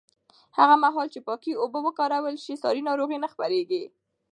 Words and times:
هغه 0.57 0.75
مهال 0.83 1.07
چې 1.13 1.19
پاکې 1.27 1.51
اوبه 1.63 1.79
وکارول 1.83 2.35
شي، 2.43 2.53
ساري 2.63 2.81
ناروغۍ 2.89 3.17
نه 3.23 3.27
خپرېږي. 3.33 3.83